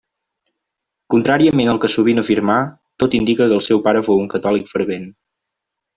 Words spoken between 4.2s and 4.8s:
un catòlic